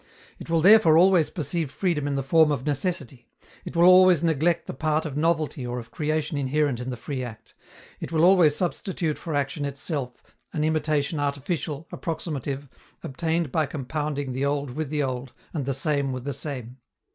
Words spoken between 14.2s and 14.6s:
the